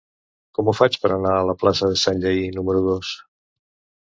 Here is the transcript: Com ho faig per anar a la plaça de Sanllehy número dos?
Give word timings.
Com 0.59 0.71
ho 0.71 0.73
faig 0.79 0.97
per 1.03 1.11
anar 1.17 1.33
a 1.41 1.43
la 1.49 1.55
plaça 1.65 1.91
de 1.93 2.01
Sanllehy 2.05 2.43
número 2.57 2.83
dos? 2.89 3.13